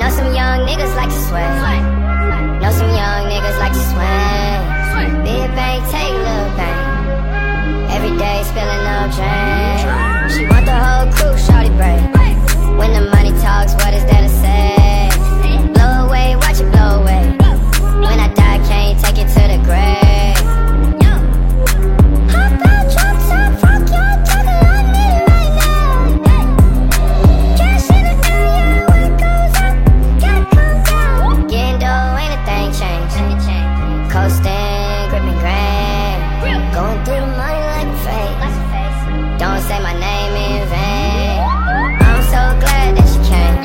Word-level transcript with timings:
Know 0.00 0.08
some 0.08 0.32
young 0.32 0.66
niggas 0.66 0.96
like 0.96 1.08
to 1.10 1.20
sweat. 1.26 1.50
Know 2.60 2.70
some 2.70 2.90
young 2.90 3.28
niggas 3.28 3.58
like 3.58 3.72
to 3.72 3.78
sweat. 3.78 3.89
Coasting, 34.20 35.08
gripping 35.08 35.38
grain. 35.38 36.20
Going 36.74 37.02
through 37.06 37.20
the 37.24 37.32
money 37.40 37.60
like 37.72 37.86
a 37.86 37.98
fake. 38.04 39.38
Don't 39.38 39.62
say 39.62 39.80
my 39.80 39.94
name 39.94 40.34
in 40.36 40.68
vain. 40.68 41.40
I'm 42.04 42.22
so 42.24 42.42
glad 42.60 42.98
that 42.98 43.08
she 43.08 43.18
came. 43.30 43.56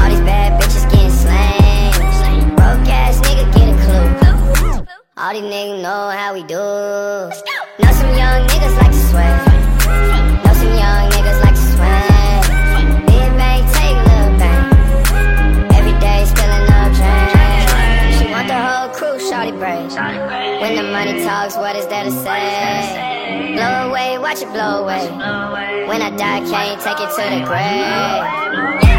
All 0.00 0.08
these 0.08 0.24
bad 0.24 0.58
bitches 0.58 0.90
getting 0.90 1.10
slain. 1.10 2.56
Broke 2.56 2.88
ass 2.88 3.20
nigga 3.20 3.44
get 3.52 3.68
a 3.68 3.76
clue. 3.84 4.86
All 5.18 5.32
these 5.34 5.42
niggas 5.42 5.82
know 5.82 6.08
how 6.08 6.32
we 6.32 6.44
do. 6.44 6.54
Know 6.54 7.92
some 7.92 8.16
young 8.16 8.48
niggas 8.48 8.76
like 8.80 8.90
to 8.90 9.08
sweat. 9.10 9.51
When 19.58 20.76
the 20.76 20.82
money 20.82 21.22
talks, 21.24 21.56
what 21.56 21.76
is 21.76 21.86
there 21.86 22.04
to 22.04 22.10
say? 22.10 23.54
Blow 23.54 23.90
away, 23.90 24.18
watch 24.18 24.40
it 24.40 24.50
blow 24.52 24.82
away. 24.82 25.08
When 25.86 26.00
I 26.00 26.10
die, 26.10 26.40
can't 26.48 26.80
take 26.80 27.00
it 27.00 27.10
to 27.16 27.22
the 27.30 27.44
grave. 27.46 28.91